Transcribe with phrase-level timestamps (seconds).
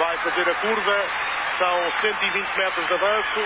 [0.00, 0.96] vai fazer a curva,
[1.58, 3.40] são 120 metros de avanço.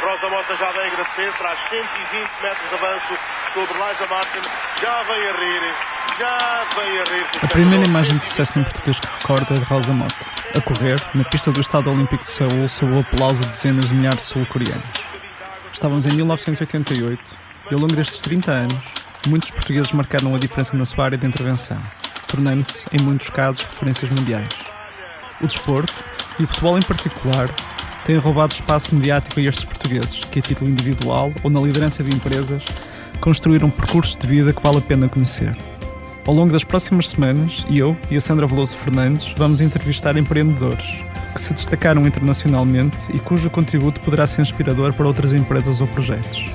[0.00, 3.12] Rosa Mota já vem agradecer, traz 120 metros de avanço
[3.52, 4.40] sobre Liza Martin,
[4.80, 5.74] já vem a rir,
[6.18, 7.26] já vem a rir.
[7.44, 10.24] A primeira imagem de sucesso em português que recordo é de Rosa Mota,
[10.56, 13.94] a correr, na pista do Estado Olímpico de Seul, sob o aplauso de dezenas de
[13.94, 15.06] milhares de sul-coreanos.
[15.74, 17.38] Estávamos em 1988
[17.70, 18.82] e ao longo destes 30 anos,
[19.28, 21.80] muitos portugueses marcaram a diferença na sua área de intervenção,
[22.26, 24.61] tornando-se, em muitos casos, referências mundiais.
[25.42, 25.92] O desporto,
[26.38, 27.50] e o futebol em particular,
[28.06, 32.14] têm roubado espaço mediático a estes portugueses, que a título individual ou na liderança de
[32.14, 32.64] empresas,
[33.20, 35.56] construíram percursos de vida que vale a pena conhecer.
[36.24, 41.40] Ao longo das próximas semanas, eu e a Sandra Veloso Fernandes vamos entrevistar empreendedores que
[41.40, 46.48] se destacaram internacionalmente e cujo contributo poderá ser inspirador para outras empresas ou projetos.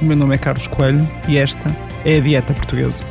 [0.00, 1.76] O meu nome é Carlos Coelho e esta
[2.06, 3.04] é a Dieta Portuguesa.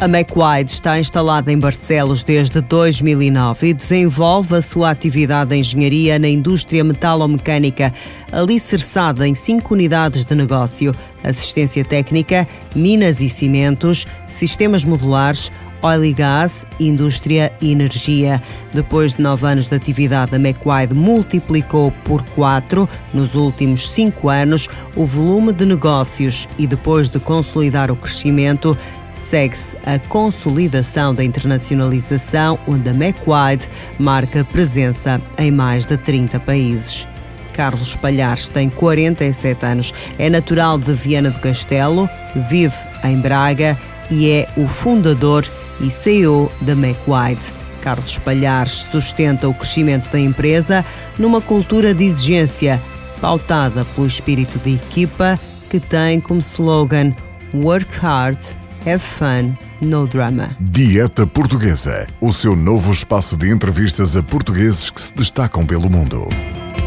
[0.00, 6.20] A McWide está instalada em Barcelos desde 2009 e desenvolve a sua atividade de engenharia
[6.20, 7.92] na indústria metalomecânica,
[8.30, 15.50] alicerçada em cinco unidades de negócio: assistência técnica, minas e cimentos, sistemas modulares,
[15.82, 18.42] Oil e Gás, Indústria e Energia.
[18.72, 24.68] Depois de nove anos de atividade, a McWide multiplicou por quatro, nos últimos cinco anos,
[24.96, 28.76] o volume de negócios e, depois de consolidar o crescimento,
[29.18, 37.06] segue-se a consolidação da internacionalização, onde a McWide marca presença em mais de 30 países.
[37.52, 42.08] Carlos Palhares tem 47 anos, é natural de Viana do Castelo,
[42.48, 43.76] vive em Braga
[44.10, 45.44] e é o fundador
[45.80, 47.52] e CEO da McWide.
[47.82, 50.84] Carlos Palhares sustenta o crescimento da empresa
[51.18, 52.80] numa cultura de exigência
[53.20, 55.38] pautada pelo espírito de equipa
[55.68, 57.12] que tem como slogan
[57.54, 58.38] Work Hard,
[58.86, 60.56] Have Fun, No Drama.
[60.60, 66.28] Dieta Portuguesa, o seu novo espaço de entrevistas a portugueses que se destacam pelo mundo.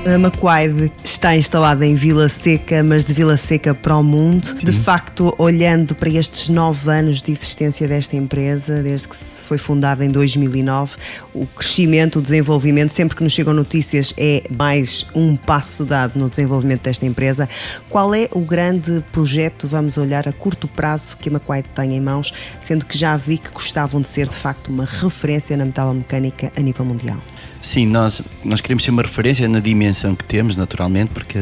[0.04, 4.48] A Macuaide está instalada em Vila Seca, mas de Vila Seca para o mundo.
[4.48, 4.56] Sim.
[4.58, 9.60] De facto, olhando para estes nove anos de existência desta empresa, desde que se foi
[9.60, 10.98] fundada em 2009,
[11.36, 16.32] o crescimento, o desenvolvimento, sempre que nos chegam notícias, é mais um passo dado no
[16.32, 17.48] desenvolvimento desta empresa.
[17.88, 22.02] Qual é o grande projeto, vamos olhar a curto prazo, que a Macuaide tem em
[22.02, 26.52] mãos, sendo que já vi que gostavam de ser de facto uma referência na metalomecânica
[26.58, 27.20] a nível mundial?
[27.61, 31.38] Sim, nós, nós queremos ser uma referência na dimensão que temos, naturalmente, porque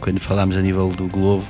[0.00, 1.44] quando falamos a nível do globo,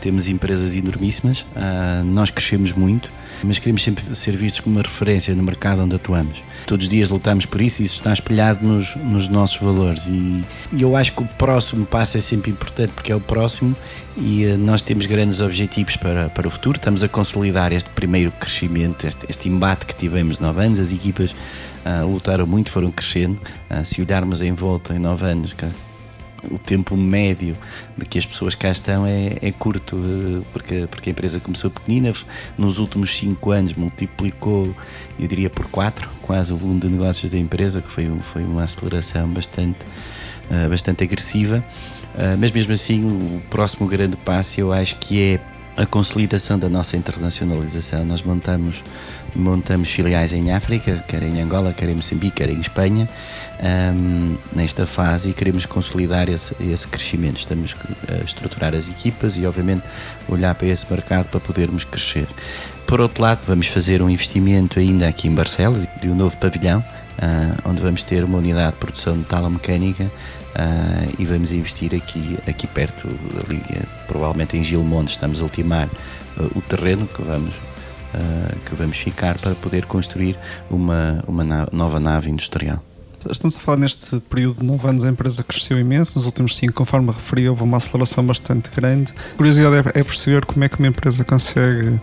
[0.00, 3.10] temos empresas enormíssimas, uh, nós crescemos muito,
[3.44, 6.42] mas queremos sempre ser vistos como uma referência no mercado onde atuamos.
[6.66, 10.06] Todos os dias lutamos por isso e isso está espelhado nos, nos nossos valores.
[10.06, 13.76] E, e, eu acho que o próximo passo é sempre importante porque é o próximo
[14.16, 16.76] e uh, nós temos grandes objetivos para, para o futuro.
[16.76, 21.30] Estamos a consolidar este primeiro crescimento, este, este embate que tivemos nove anos, as equipas
[21.30, 23.40] uh, lutaram muito, foram crescendo.
[23.84, 25.54] Se olharmos em volta em nove anos,
[26.50, 27.56] o tempo médio
[27.96, 31.70] de que as pessoas cá estão é, é curto, uh, porque, porque a empresa começou
[31.70, 32.12] pequenina,
[32.56, 34.74] nos últimos cinco anos multiplicou,
[35.18, 38.64] eu diria, por quatro, quase o volume de negócios da empresa, que foi, foi uma
[38.64, 39.84] aceleração bastante,
[40.50, 41.64] uh, bastante agressiva.
[42.14, 45.40] Uh, mas mesmo assim, o próximo grande passo eu acho que é
[45.76, 48.04] a consolidação da nossa internacionalização.
[48.04, 48.82] Nós montamos,
[49.34, 53.08] montamos filiais em África, quer em Angola, quer em Moçambique, quer em Espanha,
[53.94, 57.38] um, nesta fase e queremos consolidar esse, esse crescimento.
[57.38, 57.74] Estamos
[58.08, 59.84] a estruturar as equipas e, obviamente,
[60.28, 62.26] olhar para esse mercado para podermos crescer.
[62.86, 66.80] Por outro lado, vamos fazer um investimento ainda aqui em Barcelos, de um novo pavilhão,
[66.80, 72.38] uh, onde vamos ter uma unidade de produção de talomecânica uh, e vamos investir aqui,
[72.48, 73.08] aqui perto,
[73.46, 73.62] ali,
[74.06, 77.54] provavelmente em Gilmonte, estamos a ultimar uh, o terreno que vamos,
[78.64, 80.36] que vamos ficar para poder construir
[80.70, 82.82] uma, uma na nova nave industrial.
[83.28, 86.16] Estamos a falar neste período de 9 anos, a empresa cresceu imenso.
[86.16, 89.12] Nos últimos 5, conforme referi, houve uma aceleração bastante grande.
[89.34, 92.00] A curiosidade é, é perceber como é que uma empresa consegue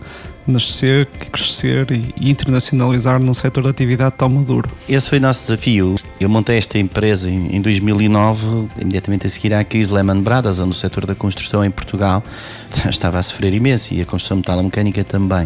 [0.50, 4.70] nascer, crescer e internacionalizar num setor de atividade tão maduro.
[4.88, 5.96] Esse foi o nosso desafio.
[6.18, 10.74] Eu montei esta empresa em 2009, imediatamente a seguir à crise Lehman Brothers, onde o
[10.74, 12.24] setor da construção em Portugal
[12.88, 15.44] estava a sofrer imenso e a construção metalomecânica também.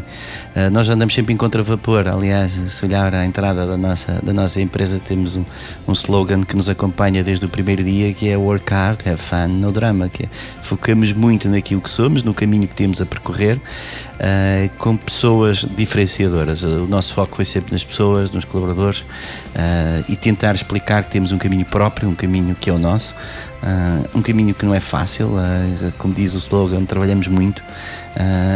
[0.54, 4.60] Uh, nós andamos sempre em contravapor, aliás, se olhar à entrada da nossa, da nossa
[4.60, 5.44] empresa, temos um,
[5.87, 9.49] um slogan que nos acompanha desde o primeiro dia, que é Work Hard, Have Fun,
[9.49, 10.28] No Drama, que é,
[10.62, 15.64] focamos muito naquilo que somos, no caminho que temos a percorrer, uh, com com pessoas
[15.76, 16.62] diferenciadoras.
[16.62, 21.32] O nosso foco foi sempre nas pessoas, nos colaboradores uh, e tentar explicar que temos
[21.32, 23.14] um caminho próprio, um caminho que é o nosso,
[23.62, 27.62] Uh, um caminho que não é fácil, uh, como diz o slogan, trabalhamos muito,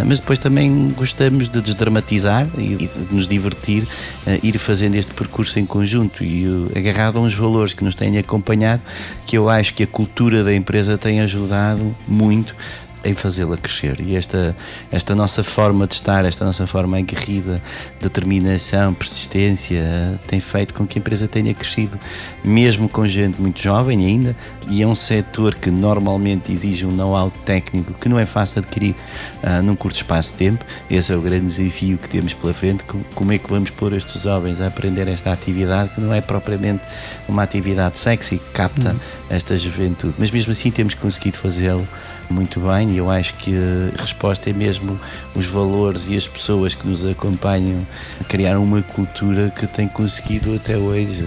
[0.04, 3.86] mas depois também gostamos de desdramatizar e, e de nos divertir,
[4.42, 6.44] ir fazendo este percurso em conjunto e
[6.76, 8.82] agarrado a uns valores que nos têm acompanhado,
[9.26, 12.54] que eu acho que a cultura da empresa tem ajudado muito
[13.06, 14.00] em fazê-la crescer.
[14.00, 14.56] E esta,
[14.90, 17.62] esta nossa forma de estar, esta nossa forma aguerrida,
[18.00, 19.82] determinação, persistência,
[20.26, 21.98] tem feito com que a empresa tenha crescido,
[22.44, 24.36] mesmo com gente muito jovem ainda,
[24.68, 28.94] e é um setor que normalmente exige um know-how técnico que não é fácil adquirir
[29.42, 30.64] uh, num curto espaço de tempo.
[30.90, 32.84] Esse é o grande desafio que temos pela frente.
[33.14, 36.82] Como é que vamos pôr estes jovens a aprender esta atividade, que não é propriamente
[37.28, 38.98] uma atividade sexy que capta uhum.
[39.30, 41.86] esta juventude, mas mesmo assim temos conseguido fazê-lo
[42.28, 44.98] muito bem e eu acho que a resposta é mesmo
[45.34, 47.86] os valores e as pessoas que nos acompanham
[48.18, 51.22] a criar uma cultura que tem conseguido até hoje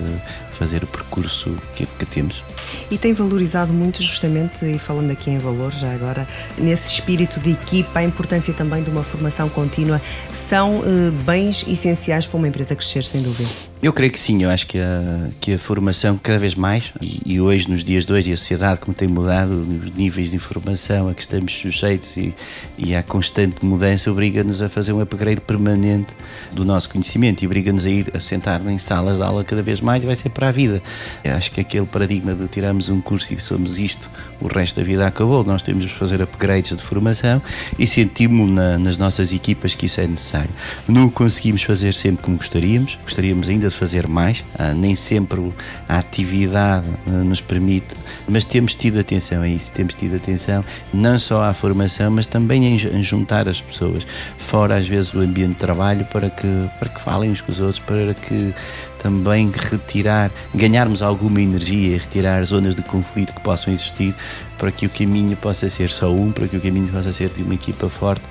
[0.59, 2.44] fazer o percurso que, que temos.
[2.91, 6.27] E tem valorizado muito, justamente, e falando aqui em valor já agora,
[6.57, 10.01] nesse espírito de equipa, a importância também de uma formação contínua,
[10.31, 13.50] são uh, bens essenciais para uma empresa crescer, sem dúvida.
[13.81, 17.21] Eu creio que sim, eu acho que a, que a formação cada vez mais, e,
[17.25, 20.35] e hoje nos dias de hoje, e a sociedade como tem mudado, os níveis de
[20.35, 22.35] informação a que estamos sujeitos e,
[22.77, 26.13] e a constante mudança, obriga-nos a fazer um upgrade permanente
[26.51, 29.79] do nosso conhecimento e obriga-nos a ir a sentar em salas de aula cada vez
[29.79, 30.81] mais e vai ser para a vida.
[31.24, 34.10] Acho que aquele paradigma de tiramos um curso e somos isto,
[34.42, 37.42] o resto da vida acabou, nós temos de fazer upgrades de formação
[37.78, 40.50] e sentimos na, nas nossas equipas que isso é necessário.
[40.88, 45.54] Não conseguimos fazer sempre como gostaríamos, gostaríamos ainda de fazer mais, ah, nem sempre
[45.88, 47.95] a atividade ah, nos permite,
[48.28, 50.63] mas temos tido atenção a isso, temos tido atenção
[50.94, 54.06] não só à formação, mas também em, juntar as pessoas,
[54.38, 56.48] fora às vezes do ambiente de trabalho, para que,
[56.80, 58.54] para que falem uns com os outros, para que
[59.01, 64.13] também retirar, ganharmos alguma energia e retirar zonas de conflito que possam existir
[64.57, 67.42] para que o caminho possa ser só um, para que o caminho possa ser de
[67.42, 68.24] uma equipa forte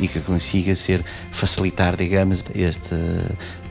[0.00, 2.94] e que consiga ser facilitar, digamos, este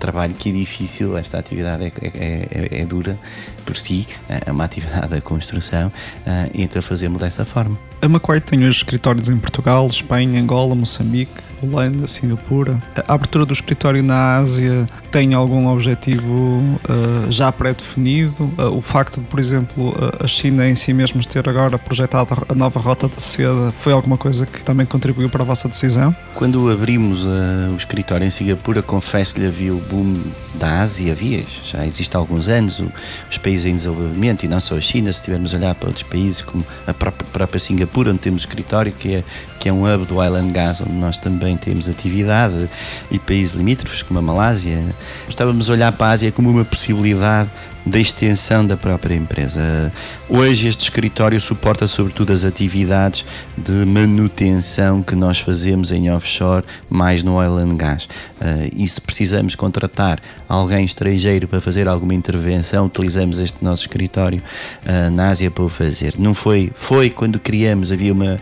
[0.02, 3.18] trabalho que é difícil, esta atividade é, é, é, é dura
[3.66, 5.92] por si, é uma atividade da construção,
[6.26, 7.78] eh, então fazemos dessa forma.
[8.02, 12.82] A Macquarie tem os escritórios em Portugal, Espanha, Angola, Moçambique, Holanda, Singapura.
[13.08, 18.46] A abertura do escritório na Ásia tem algum objetivo uh, já pré-definido?
[18.58, 22.44] Uh, o facto de, por exemplo, uh, a China em si mesmo ter agora projetado
[22.50, 26.16] a nova rota de seda foi alguma coisa que também contribuiu para a vossa decisão?
[26.34, 30.22] Quando abrimos o escritório em Singapura, confesso-lhe, havia o boom
[30.56, 32.82] da Ásia, havia, já existe há alguns anos,
[33.30, 36.04] os países em desenvolvimento e não só a China, se estivermos a olhar para outros
[36.04, 39.24] países como a própria, própria Singapura, onde temos escritório, que é,
[39.60, 42.70] que é um hub do Oil and Gas, onde nós também temos atividade,
[43.12, 44.84] e países limítrofes como a Malásia.
[45.28, 47.50] Estávamos a olhar para a Ásia como uma possibilidade
[47.86, 49.92] da extensão da própria empresa.
[50.30, 53.26] Hoje este escritório suporta sobretudo as atividades
[53.58, 58.06] de manutenção que nós fazemos em offshore, mais no oil and gas.
[58.06, 64.42] Uh, e se precisamos contratar alguém estrangeiro para fazer alguma intervenção, utilizamos este nosso escritório
[64.86, 66.16] uh, na Ásia para o fazer.
[66.18, 68.40] Não foi, foi quando criamos, havia uma,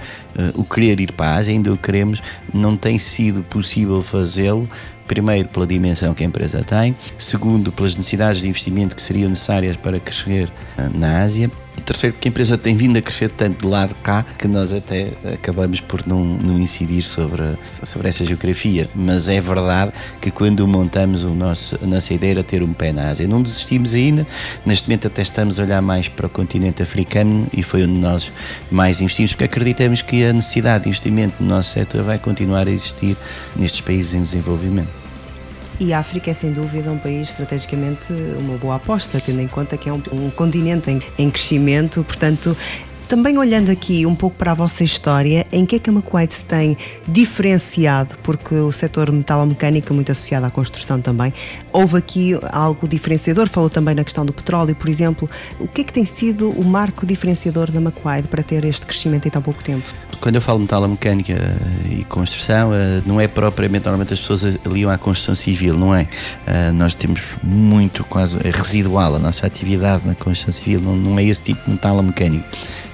[0.55, 2.21] o querer ir para a Ásia, ainda o queremos,
[2.53, 4.67] não tem sido possível fazê-lo
[5.09, 6.95] Primeiro, pela dimensão que a empresa tem.
[7.17, 11.49] Segundo, pelas necessidades de investimento que seriam necessárias para crescer ah, na Ásia.
[11.77, 14.73] E terceiro, porque a empresa tem vindo a crescer tanto de lado cá que nós
[14.73, 17.43] até acabamos por não, não incidir sobre,
[17.85, 18.89] sobre essa geografia.
[18.93, 22.91] Mas é verdade que quando montamos o nosso, a nossa ideia era ter um pé
[22.91, 23.27] na Ásia.
[23.27, 24.27] Não desistimos ainda,
[24.65, 28.31] neste momento até estamos a olhar mais para o continente africano e foi onde nós
[28.69, 32.71] mais investimos, porque acreditamos que a necessidade de investimento no nosso setor vai continuar a
[32.71, 33.15] existir
[33.55, 34.98] nestes países em desenvolvimento.
[35.79, 39.77] E a África é sem dúvida um país estrategicamente uma boa aposta, tendo em conta
[39.77, 42.55] que é um, um continente em, em crescimento, portanto
[43.09, 46.31] também olhando aqui um pouco para a vossa história, em que é que a McQuaid
[46.31, 48.15] se tem diferenciado?
[48.21, 51.33] Porque o setor é muito associado à construção também.
[51.73, 55.27] Houve aqui algo diferenciador, falou também na questão do petróleo, por exemplo.
[55.59, 59.27] O que é que tem sido o marco diferenciador da McQuaid para ter este crescimento
[59.27, 59.87] em tão pouco tempo?
[60.21, 61.33] Quando eu falo metalomecânica
[61.89, 66.07] e construção, eh, não é propriamente, normalmente as pessoas aliam à construção civil, não é?
[66.45, 71.23] Eh, nós temos muito, quase é residual a nossa atividade na construção civil, não, é
[71.23, 72.45] esse tipo de metalomecânico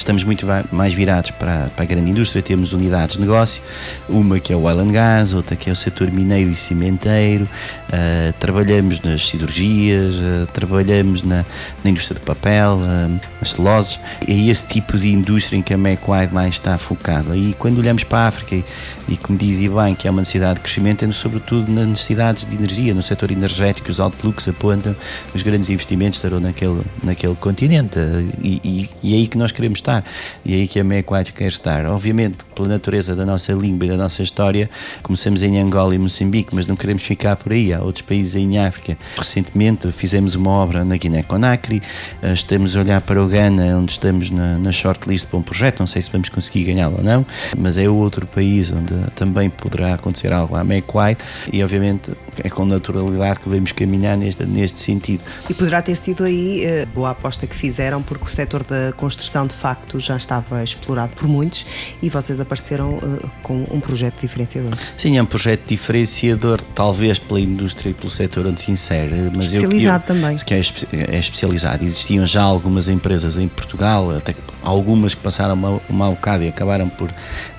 [0.05, 3.61] estamos muito mais virados para, para a grande indústria, temos unidades de negócio,
[4.07, 7.45] uma que é o oil and gas, outra que é o setor mineiro e cimenteiro,
[7.89, 11.43] uh, trabalhamos nas cirurgias, uh, trabalhamos na,
[11.83, 15.77] na, indústria do papel, uh, nas celuloses, é esse tipo de indústria em que a
[15.77, 17.35] McWide mais está focada.
[17.35, 18.63] E quando olhamos para a África, e,
[19.09, 22.55] e como dizia bem, que há uma necessidade de crescimento, é sobretudo nas necessidades de
[22.55, 24.95] energia, no setor energético, os outlooks apontam,
[25.33, 27.97] os grandes investimentos estarão naquele, naquele continente
[28.43, 29.94] e, e, e é aí que nós queremos estar
[30.43, 31.85] e é aí que a McWide quer estar.
[31.85, 34.69] Obviamente, pela natureza da nossa língua e da nossa história,
[35.03, 37.73] começamos em Angola e Moçambique, mas não queremos ficar por aí.
[37.73, 38.97] Há outros países em África.
[39.17, 41.81] Recentemente fizemos uma obra na Guiné-Conakry,
[42.21, 45.79] eh, estamos a olhar para o Ghana, onde estamos na, na shortlist para um projeto,
[45.79, 47.25] não sei se vamos conseguir ganhá-lo ou não,
[47.57, 51.19] mas é outro país onde também poderá acontecer algo à McWide
[51.51, 52.11] e, obviamente,
[52.43, 55.23] é com naturalidade que vamos caminhar neste, neste sentido.
[55.49, 59.45] E poderá ter sido aí uh, boa aposta que fizeram, porque o setor da construção
[59.45, 61.65] de facto já estava explorado por muitos
[62.01, 64.73] e vocês apareceram uh, com um projeto diferenciador.
[64.97, 69.31] Sim, é um projeto diferenciador, talvez pela indústria e pelo setor onde se insere.
[69.35, 70.37] Mas especializado eu, eu, também.
[70.37, 71.83] Que é, é especializado.
[71.83, 74.33] Existiam já algumas empresas em Portugal, até
[74.65, 77.09] algumas que passaram uma, uma bocado e acabaram por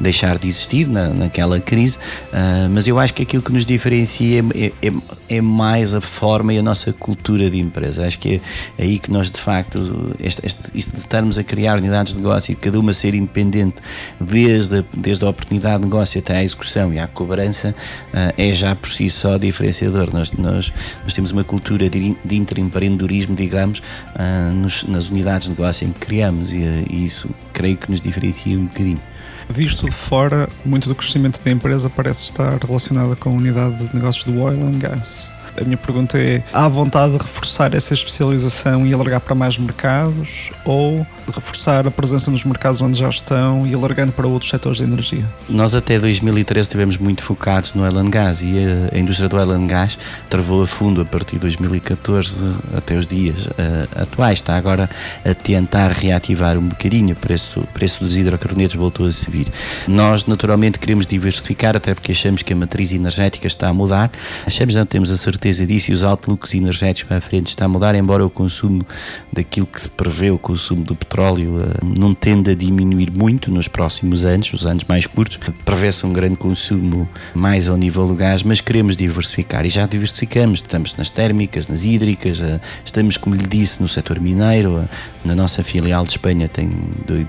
[0.00, 4.44] deixar de existir na, naquela crise, uh, mas eu acho que aquilo que nos diferencia
[4.54, 4.92] é, é,
[5.28, 8.06] é, mais a forma e a nossa cultura de empresa.
[8.06, 8.40] Acho que
[8.76, 12.20] é aí que nós, de facto, este, este, isto de estarmos a criar unidades de
[12.20, 13.76] negócio e cada uma ser independente
[14.20, 17.75] desde a, desde a oportunidade de negócio até à execução e à cobrança,
[18.12, 20.12] uh, é já por si só diferenciador.
[20.12, 20.72] Nós, nós,
[21.04, 25.92] nós temos uma cultura de, de intraempreendedorismo, digamos, uh, nos, nas unidades de negócio em
[25.92, 26.56] que criamos e,
[26.97, 29.00] e isso creio que nos diferencia um bocadinho.
[29.49, 33.95] Visto de fora, muito do crescimento da empresa parece estar relacionado com a unidade de
[33.95, 35.31] negócios do oil and gas.
[35.59, 40.50] A minha pergunta é: há vontade de reforçar essa especialização e alargar para mais mercados
[40.65, 44.85] ou reforçar a presença nos mercados onde já estão e alargando para outros setores de
[44.85, 45.25] energia?
[45.49, 48.54] Nós até 2013 estivemos muito focados no oil and gas e
[48.92, 49.99] a, indústria do oil and gas
[50.30, 52.42] travou a fundo a partir de 2014
[52.76, 54.38] até os dias uh, atuais.
[54.38, 54.88] Está agora
[55.25, 59.47] a tentar reativar um bocadinho, o preço, o preço dos hidrocarbonetos voltou a subir.
[59.88, 64.11] Nós naturalmente queremos diversificar, até porque achamos que a matriz energética está a mudar,
[64.47, 67.68] achamos, não temos a certeza disso e os outlooks energéticos para a frente está a
[67.68, 68.87] mudar, embora o consumo
[69.33, 73.50] daquilo que se prevê, o consumo do petróleo petróleo eh, não tende a diminuir muito
[73.50, 75.38] nos próximos anos, os anos mais curtos.
[75.64, 80.61] Prevê-se um grande consumo mais ao nível do gás, mas queremos diversificar e já diversificamos.
[80.61, 84.78] Estamos nas térmicas, nas hídricas, eh, estamos, como lhe disse, no setor mineiro.
[84.78, 86.70] Eh, na nossa filial de Espanha tem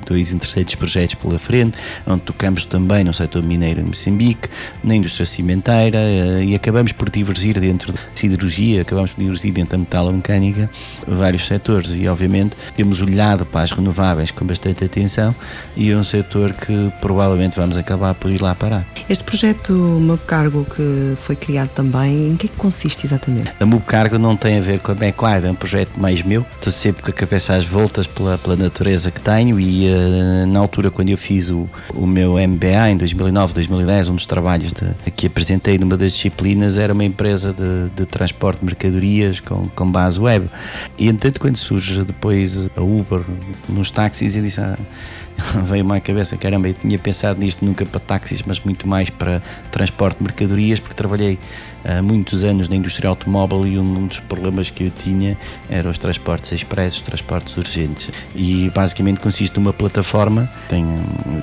[0.06, 4.50] dois interessantes projetos pela frente, onde tocamos também no setor mineiro em Moçambique,
[4.84, 5.98] na indústria cimenteira
[6.44, 10.70] e acabamos por divergir dentro da siderurgia, acabamos por divergir dentro da metalomecânica,
[11.08, 15.34] vários setores e, obviamente, temos olhado para as renováveis com bastante atenção
[15.75, 18.86] e é um setor que provavelmente vamos acabar por ir lá parar.
[19.10, 23.53] Este projeto Mubcargo que foi criado também, em que, é que consiste exatamente?
[23.60, 26.46] A Mubcargo não tem a ver com a Backwide, é um projeto mais meu.
[26.55, 30.60] Estou sempre com a cabeça às voltas pela, pela natureza que tenho e uh, na
[30.60, 35.12] altura quando eu fiz o, o meu MBA em 2009, 2010, um dos trabalhos de,
[35.12, 39.91] que apresentei numa das disciplinas era uma empresa de, de transporte de mercadorias com, com
[39.91, 40.50] base web.
[40.98, 43.22] E entanto quando surge depois a Uber
[43.70, 44.78] nos táxis e disse, ah,
[45.66, 49.42] veio-me à cabeça, caramba, eu tinha pensado nisto nunca para táxis, mas muito mais para
[49.72, 51.40] transporte de mercadorias, porque trabalhei
[51.88, 55.38] há muitos anos na indústria automóvel e um dos problemas que eu tinha
[55.70, 58.12] era os transportes expressos, transportes urgentes.
[58.36, 60.86] E basicamente consiste numa plataforma, tem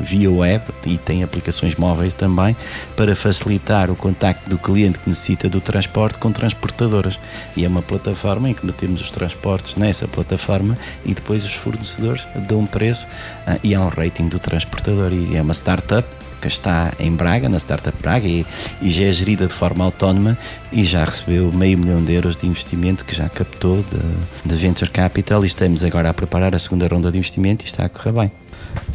[0.00, 2.54] via web e tem aplicações móveis também,
[2.94, 7.18] para facilitar o contacto do cliente que necessita do transporte com transportadoras.
[7.56, 12.26] E é uma plataforma em que metemos os transportes nessa plataforma e depois os fornecedores
[12.48, 13.06] dão um preço
[13.46, 15.12] uh, e há um rating do transportador.
[15.12, 16.06] E é uma startup
[16.48, 18.46] está em Braga, na Startup Braga, e,
[18.80, 20.36] e já é gerida de forma autónoma
[20.72, 24.90] e já recebeu meio milhão de euros de investimento que já captou de, de Venture
[24.90, 28.12] Capital e estamos agora a preparar a segunda ronda de investimento e está a correr
[28.12, 28.32] bem.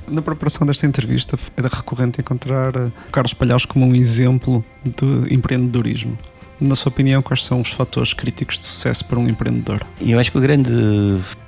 [0.08, 6.18] Na preparação desta entrevista era recorrente encontrar eh, Carlos Palhares como um exemplo de empreendedorismo.
[6.62, 9.82] Na sua opinião, quais são os fatores críticos de sucesso para um empreendedor?
[10.02, 10.72] Eu acho que o grande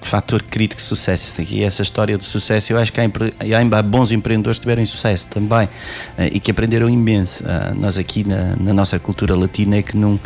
[0.01, 4.11] fator crítico de sucesso, aqui essa história do sucesso, eu acho que há, há bons
[4.11, 5.69] empreendedores que tiveram sucesso também
[6.17, 7.43] eh, e que aprenderam imenso.
[7.45, 10.19] Ah, nós aqui na, na nossa cultura latina é que não,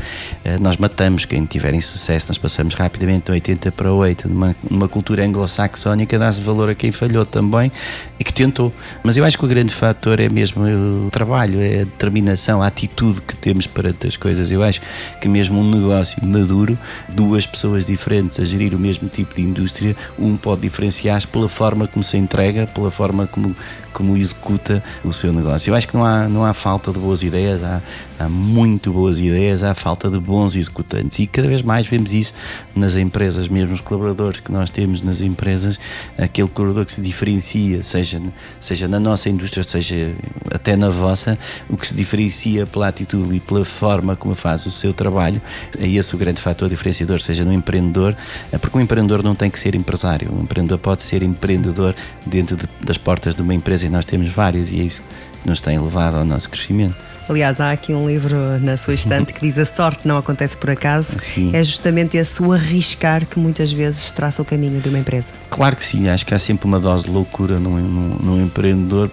[0.44, 4.30] eh, nós matamos quem tiver sucesso, nós passamos rapidamente de 80 para 8.
[4.30, 7.72] Numa, numa cultura anglo-saxónica dá-se valor a quem falhou também
[8.20, 8.72] e que tentou.
[9.04, 12.68] Mas eu acho que o grande fator é mesmo o trabalho, é a determinação, a
[12.68, 14.52] atitude que temos para as coisas.
[14.52, 14.75] Eu acho
[15.20, 16.78] que mesmo um negócio maduro,
[17.10, 21.88] duas pessoas diferentes a gerir o mesmo tipo de indústria, um pode diferenciar-se pela forma
[21.88, 23.56] como se entrega, pela forma como,
[23.96, 25.72] como executa o seu negócio.
[25.72, 27.82] Eu acho que não há, não há falta de boas ideias, há,
[28.20, 32.34] há muito boas ideias, há falta de bons executantes e cada vez mais vemos isso
[32.76, 35.80] nas empresas, mesmo os colaboradores que nós temos nas empresas,
[36.18, 38.22] aquele colaborador que se diferencia, seja,
[38.60, 40.14] seja na nossa indústria, seja
[40.54, 44.72] até na vossa, o que se diferencia pela atitude e pela forma como faz o
[44.72, 45.42] seu trabalho,
[45.80, 48.14] é esse o grande fator diferenciador, seja no empreendedor,
[48.52, 52.58] é porque um empreendedor não tem que ser empresário, um empreendedor pode ser empreendedor dentro
[52.58, 55.02] de, das portas de uma empresa e nós temos vários e é isso
[55.42, 56.96] que nos tem levado ao nosso crescimento.
[57.28, 60.70] Aliás, há aqui um livro na sua estante que diz A sorte não acontece por
[60.70, 61.18] acaso.
[61.20, 61.50] Sim.
[61.54, 65.34] É justamente esse o arriscar que muitas vezes traça o caminho de uma empresa.
[65.50, 69.10] Claro que sim, acho que há sempre uma dose de loucura num, num, num empreendedor,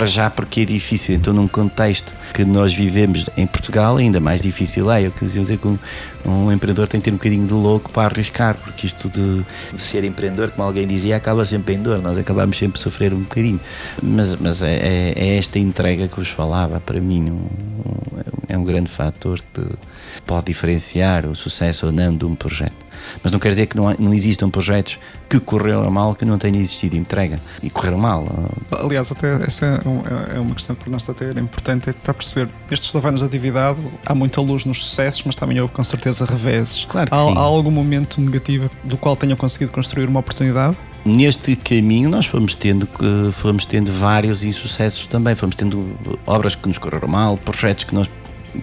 [0.00, 1.16] para já porque é difícil.
[1.16, 5.02] Então, num contexto que nós vivemos em Portugal, ainda mais difícil é.
[5.06, 5.78] Eu quero dizer que um,
[6.24, 9.78] um, empreendedor tem que ter um bocadinho de louco para arriscar, porque isto de, de,
[9.78, 12.00] ser empreendedor, como alguém dizia, acaba sempre em dor.
[12.00, 13.60] Nós acabamos sempre a sofrer um bocadinho.
[14.02, 17.46] Mas, mas é, é, é esta entrega que vos falava, para mim, um,
[18.48, 19.62] é um grande fator que
[20.24, 22.89] pode diferenciar o sucesso ou não de um projeto.
[23.22, 26.58] Mas não quer dizer que não, não existam projetos que correram mal que não tenha
[26.58, 28.26] existido entrega e correram mal.
[28.70, 29.80] Aliás, até essa
[30.32, 33.08] é, é uma questão que para nós até era importante é tentar perceber nestes nove
[33.08, 36.84] anos de atividade há muita luz nos sucessos, mas também houve com certeza reveses.
[36.88, 37.34] Claro que há, sim.
[37.36, 40.76] há algum momento negativo do qual tenham conseguido construir uma oportunidade?
[41.04, 42.86] neste caminho nós fomos tendo
[43.32, 48.06] fomos tendo vários insucessos também fomos tendo obras que nos correram mal projetos que nós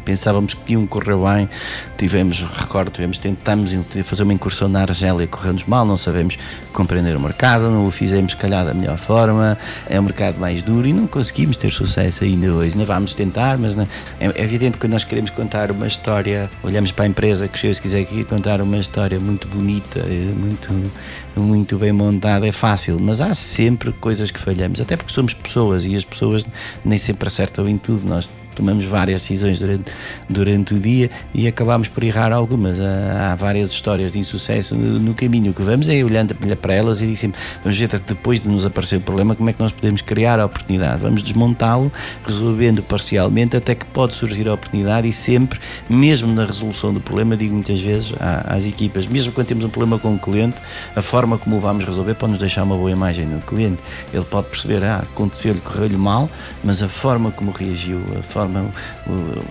[0.03, 1.49] pensávamos que iam correr bem.
[1.97, 6.37] Tivemos, recordo, tivemos, tentamos fazer uma incursão na Argélia, correndo mal, não sabemos
[6.73, 9.57] compreender o mercado, não o fizemos, calhar, da melhor forma.
[9.89, 12.73] É um mercado mais duro e não conseguimos ter sucesso ainda hoje.
[12.73, 13.87] Ainda vamos tentar, mas não,
[14.19, 17.81] é, é evidente que nós queremos contar uma história, olhamos para a empresa que se
[17.81, 20.03] quiser contar uma história muito bonita,
[20.35, 20.91] muito,
[21.35, 25.85] muito bem montada, é fácil, mas há sempre coisas que falhamos, até porque somos pessoas
[25.85, 26.45] e as pessoas
[26.83, 28.07] nem sempre acertam em tudo.
[28.07, 29.91] Nós tomamos várias decisões durante,
[30.27, 32.79] durante o dia e acabamos por errar algumas.
[32.81, 35.51] Há, há várias histórias de insucesso no, no, caminho.
[35.51, 38.97] O que vamos é olhando para elas e dizemos, vamos ver depois de nos aparecer
[38.97, 41.01] o problema, como é que nós podemos criar a oportunidade.
[41.01, 41.91] Vamos desmontá-lo,
[42.25, 47.37] resolvendo parcialmente até que pode surgir a oportunidade e sempre, mesmo na resolução do problema,
[47.37, 50.57] digo muitas vezes às equipas, mesmo quando temos um problema com o cliente,
[50.95, 53.81] a forma como o vamos resolver pode nos deixar uma boa imagem no cliente.
[54.11, 56.29] Ele pode perceber, ah, aconteceu-lhe, correu-lhe mal,
[56.63, 58.71] mas a forma como reagiu, a forma forma,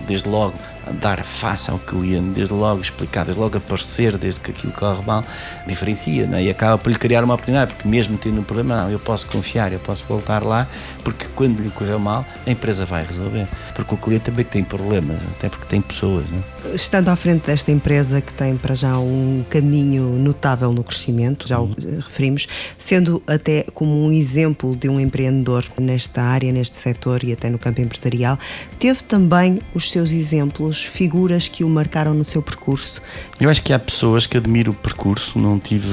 [0.07, 0.53] desde logo,
[0.93, 5.23] dar face ao cliente, desde logo explicar, desde logo aparecer, desde que aquilo corre mal,
[5.67, 6.43] diferencia né?
[6.43, 9.25] e acaba por lhe criar uma oportunidade, porque mesmo tendo um problema, não, eu posso
[9.27, 10.67] confiar, eu posso voltar lá,
[11.03, 15.19] porque quando lhe correu mal, a empresa vai resolver, porque o cliente também tem problemas,
[15.37, 16.25] até porque tem pessoas.
[16.29, 16.41] Né?
[16.73, 21.59] Estando à frente desta empresa que tem para já um caminho notável no crescimento, já
[21.59, 22.47] o referimos,
[22.77, 27.57] sendo até como um exemplo de um empreendedor nesta área, neste setor e até no
[27.57, 28.37] campo empresarial,
[28.79, 33.01] teve também os seus exemplos figuras que o marcaram no seu percurso?
[33.39, 35.87] Eu acho que há pessoas que admiro o percurso, não tive,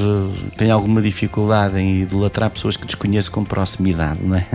[0.56, 4.46] tenho alguma dificuldade em idolatrar pessoas que desconheço com proximidade, não é?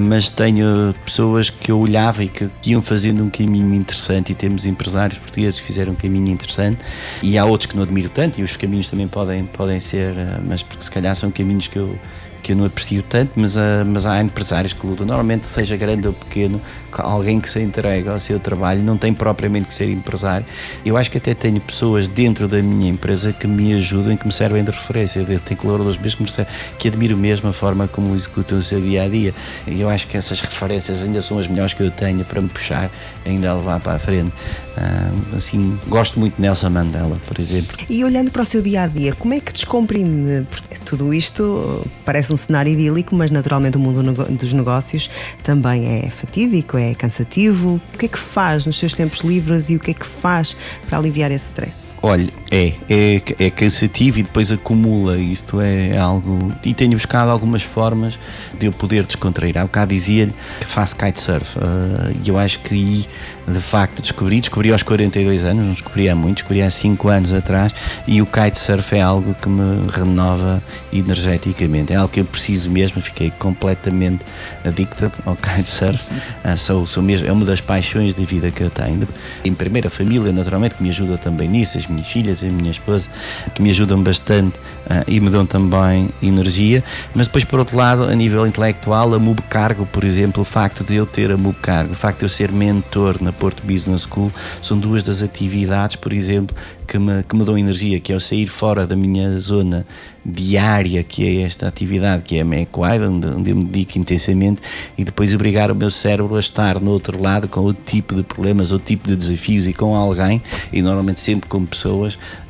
[0.00, 4.34] Mas tenho pessoas que eu olhava e que, que iam fazendo um caminho interessante e
[4.34, 6.84] temos empresários portugueses que fizeram um caminho interessante
[7.22, 10.40] e há outros que não admiro tanto e os caminhos também podem, podem ser, eh,
[10.44, 11.98] mas porque se calhar são caminhos que eu
[12.46, 15.04] que eu não aprecio tanto, mas, uh, mas há empresários que lutam.
[15.04, 16.60] Normalmente, seja grande ou pequeno,
[16.92, 20.46] alguém que se entrega ao seu trabalho não tem propriamente que ser empresário.
[20.84, 24.32] Eu acho que até tenho pessoas dentro da minha empresa que me ajudam que me
[24.32, 25.24] servem de referência.
[25.24, 26.46] Tenho colaboradores mesmo que, me
[26.78, 29.34] que admiro mesmo a forma como executam o seu dia a dia.
[29.66, 32.48] E eu acho que essas referências ainda são as melhores que eu tenho para me
[32.48, 32.88] puxar,
[33.24, 34.32] ainda a levar para a frente.
[34.76, 37.78] Uh, assim, gosto muito de Nelson Mandela, por exemplo.
[37.88, 40.46] E olhando para o seu dia a dia, como é que descomprime
[40.84, 41.86] tudo isto?
[42.04, 45.08] Parece um cenário idílico, mas naturalmente o mundo dos negócios
[45.42, 47.80] também é fatídico, é cansativo.
[47.94, 50.54] O que é que faz nos seus tempos livres e o que é que faz
[50.86, 51.85] para aliviar esse stress?
[52.02, 55.18] Olha, é, é, é cansativo e depois acumula.
[55.18, 56.52] Isto é algo.
[56.64, 58.18] E tenho buscado algumas formas
[58.58, 59.56] de eu poder descontrair.
[59.58, 61.56] Há bocado dizia-lhe que faço kitesurf.
[61.56, 63.06] Uh, e eu acho que aí,
[63.48, 64.40] de facto, descobri.
[64.40, 67.74] Descobri aos 42 anos, não descobri há muito, descobri há 5 anos atrás.
[68.06, 71.92] E o kitesurf é algo que me renova energeticamente.
[71.92, 73.00] É algo que eu preciso mesmo.
[73.00, 74.24] Fiquei completamente
[74.64, 76.00] adicta ao kitesurf.
[76.44, 79.08] Uh, sou, sou mesmo, é uma das paixões da vida que eu tenho.
[79.44, 83.08] Em primeira, família, naturalmente, que me ajuda também nisso as minhas filhas, a minha esposa,
[83.54, 86.82] que me ajudam bastante uh, e me dão também energia.
[87.14, 90.84] Mas depois, por outro lado, a nível intelectual, a MUB Cargo, por exemplo, o facto
[90.84, 94.02] de eu ter a MUB Cargo, o facto de eu ser mentor na Porto Business
[94.02, 98.16] School, são duas das atividades, por exemplo, que me, que me dão energia, que é
[98.16, 99.86] o sair fora da minha zona
[100.24, 104.60] diária, que é esta atividade, que é a McWide, onde, onde eu me dedico intensamente,
[104.96, 108.22] e depois obrigar o meu cérebro a estar no outro lado com outro tipo de
[108.22, 111.75] problemas, outro tipo de desafios e com alguém, e normalmente sempre com pessoas,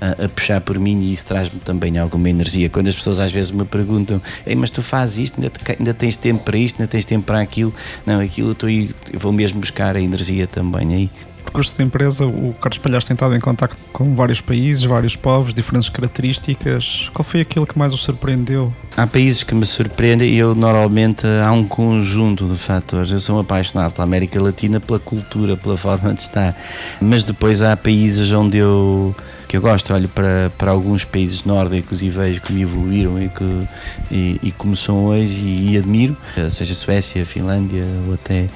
[0.00, 2.68] a, a puxar por mim, e isso traz-me também alguma energia.
[2.68, 4.20] Quando as pessoas às vezes me perguntam,
[4.56, 7.40] mas tu fazes isto, ainda, te, ainda tens tempo para isto, ainda tens tempo para
[7.40, 11.10] aquilo, não, aquilo eu, estou, eu vou mesmo buscar a energia também aí
[11.46, 15.54] percurso da empresa, o Carlos Palhares tem estado em contato com vários países, vários povos,
[15.54, 17.10] diferentes características.
[17.14, 18.74] Qual foi aquilo que mais o surpreendeu?
[18.96, 23.12] Há países que me surpreendem e eu normalmente há um conjunto de fatores.
[23.12, 26.56] Eu sou apaixonado pela América Latina, pela cultura, pela forma de estar.
[27.00, 29.14] Mas depois há países onde eu
[29.46, 33.68] que eu gosto, olho para, para alguns países nórdicos e vejo como evoluíram e, que,
[34.10, 36.16] e, e como são hoje e, e admiro,
[36.50, 38.48] seja Suécia, Finlândia ou até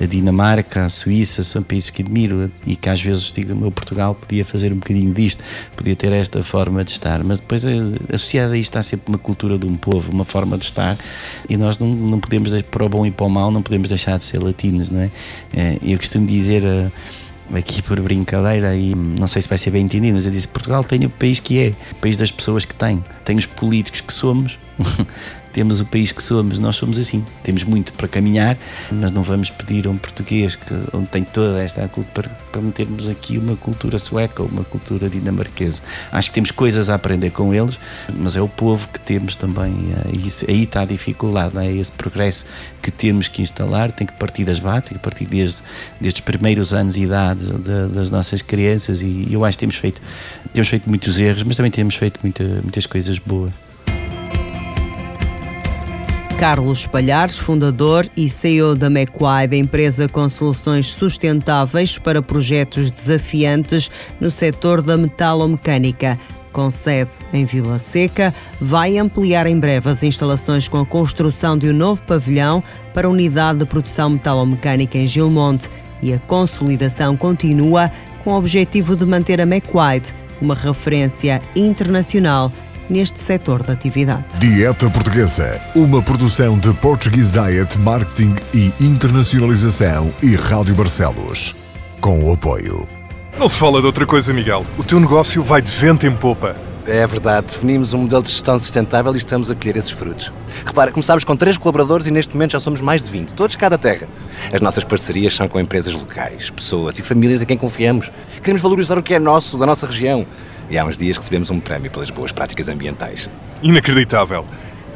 [0.00, 4.14] a Dinamarca, a Suíça, são países que admiro e que às vezes digo, meu Portugal
[4.14, 5.42] podia fazer um bocadinho disto,
[5.74, 7.64] podia ter esta forma de estar, mas depois
[8.12, 10.98] associada a isto está sempre uma cultura de um povo, uma forma de estar
[11.48, 14.18] e nós não, não podemos, para o bom e para o mal, não podemos deixar
[14.18, 15.10] de ser latinos, não é?
[15.54, 16.62] é eu costumo dizer
[17.54, 20.82] aqui por brincadeira e não sei se vai ser bem entendido, mas eu disse Portugal
[20.82, 24.12] tem o país que é, o país das pessoas que tem, tem os políticos que
[24.12, 24.58] somos
[25.56, 27.24] temos o país que somos, nós somos assim.
[27.42, 28.58] Temos muito para caminhar,
[28.92, 33.08] mas não vamos pedir a um português que, onde tem toda esta cultura para, metermos
[33.08, 35.80] aqui uma cultura sueca ou uma cultura dinamarquesa.
[36.12, 37.78] Acho que temos coisas a aprender com eles,
[38.14, 39.94] mas é o povo que temos também.
[40.14, 41.72] E isso, aí está a dificuldade, é?
[41.72, 42.44] esse progresso
[42.82, 45.62] que temos que instalar tem que partir das bases, tem que partir desde,
[45.98, 49.76] desde os primeiros anos de idade de, das nossas crianças e eu acho que temos
[49.76, 50.02] feito,
[50.52, 53.65] temos feito muitos erros, mas também temos feito muita, muitas coisas boas.
[56.38, 64.30] Carlos Palhares, fundador e CEO da Mequai, empresa com soluções sustentáveis para projetos desafiantes no
[64.30, 66.18] setor da metalomecânica.
[66.52, 71.70] Com sede em Vila Seca, vai ampliar em breve as instalações com a construção de
[71.70, 75.70] um novo pavilhão para a unidade de produção metalomecânica em Gilmonte
[76.02, 77.90] e a consolidação continua
[78.22, 82.52] com o objetivo de manter a Mequide uma referência internacional
[82.88, 84.24] neste setor de atividade.
[84.38, 91.54] Dieta Portuguesa, uma produção de Portuguese Diet Marketing e Internacionalização e Rádio Barcelos,
[92.00, 92.86] com o apoio.
[93.38, 94.64] Não se fala de outra coisa, Miguel.
[94.78, 96.56] O teu negócio vai de vento em popa.
[96.86, 100.32] É verdade, definimos um modelo de gestão sustentável e estamos a colher esses frutos.
[100.64, 103.58] Repara, começámos com três colaboradores e neste momento já somos mais de 20, todos de
[103.58, 104.06] cada terra.
[104.52, 108.12] As nossas parcerias são com empresas locais, pessoas e famílias em quem confiamos.
[108.40, 110.24] Queremos valorizar o que é nosso, da nossa região.
[110.68, 113.30] E há uns dias recebemos um prémio pelas boas práticas ambientais.
[113.62, 114.44] Inacreditável!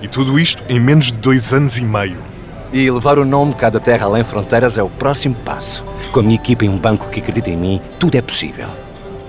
[0.03, 2.19] E tudo isto em menos de dois anos e meio.
[2.73, 5.85] E levar o nome Cada Terra Além Fronteiras é o próximo passo.
[6.13, 8.69] Com a minha equipa e um banco que acredita em mim, tudo é possível.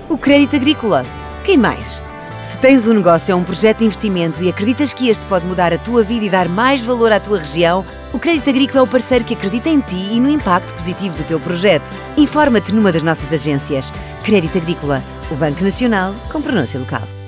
[0.08, 1.06] O crédito agrícola.
[1.44, 2.02] Quem mais?
[2.44, 5.72] Se tens um negócio ou um projeto de investimento e acreditas que este pode mudar
[5.72, 8.88] a tua vida e dar mais valor à tua região, o Crédito Agrícola é o
[8.88, 11.94] parceiro que acredita em ti e no impacto positivo do teu projeto.
[12.18, 13.94] Informa-te numa das nossas agências.
[14.24, 17.21] Crédito Agrícola, o Banco Nacional com pronúncia local.